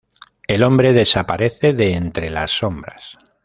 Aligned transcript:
El 0.47 0.63
hombre 0.63 0.93
desaparece 0.93 1.73
de 1.73 1.93
entre 1.93 2.31
las 2.31 2.49
sombras. 2.49 3.19